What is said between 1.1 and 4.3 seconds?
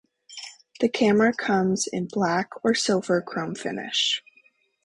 comes in black or silver chrome finish.